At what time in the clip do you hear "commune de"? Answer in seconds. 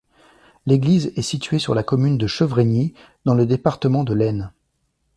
1.83-2.25